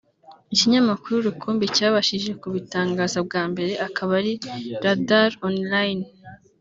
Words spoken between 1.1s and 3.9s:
rukumbi cyabashije kubitangaza bwa mbere